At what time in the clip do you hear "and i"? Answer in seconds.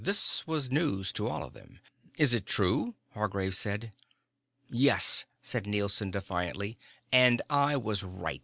7.11-7.77